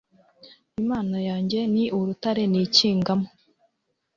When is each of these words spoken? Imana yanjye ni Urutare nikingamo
Imana 0.81 1.17
yanjye 1.29 1.59
ni 1.73 1.83
Urutare 1.97 2.43
nikingamo 2.51 3.27